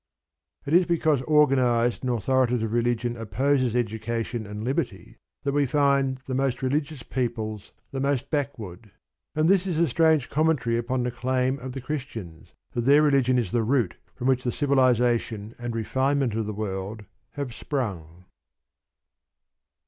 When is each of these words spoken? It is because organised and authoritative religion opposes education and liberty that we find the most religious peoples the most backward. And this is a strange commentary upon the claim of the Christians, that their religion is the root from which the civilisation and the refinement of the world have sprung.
It 0.65 0.73
is 0.73 0.87
because 0.87 1.21
organised 1.21 2.01
and 2.01 2.09
authoritative 2.09 2.73
religion 2.73 3.15
opposes 3.15 3.75
education 3.75 4.47
and 4.47 4.63
liberty 4.63 5.19
that 5.43 5.51
we 5.51 5.67
find 5.67 6.17
the 6.25 6.33
most 6.33 6.63
religious 6.63 7.03
peoples 7.03 7.71
the 7.91 7.99
most 7.99 8.31
backward. 8.31 8.89
And 9.35 9.47
this 9.47 9.67
is 9.67 9.77
a 9.77 9.87
strange 9.87 10.27
commentary 10.27 10.75
upon 10.75 11.03
the 11.03 11.11
claim 11.11 11.59
of 11.59 11.73
the 11.73 11.81
Christians, 11.81 12.51
that 12.71 12.81
their 12.85 13.03
religion 13.03 13.37
is 13.37 13.51
the 13.51 13.61
root 13.61 13.93
from 14.15 14.25
which 14.27 14.43
the 14.43 14.51
civilisation 14.51 15.53
and 15.59 15.71
the 15.71 15.77
refinement 15.77 16.33
of 16.33 16.47
the 16.47 16.53
world 16.55 17.05
have 17.33 17.53
sprung. 17.53 18.25